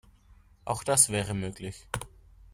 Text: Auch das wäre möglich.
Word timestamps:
Auch 0.65 0.83
das 0.83 1.09
wäre 1.09 1.35
möglich. 1.35 1.85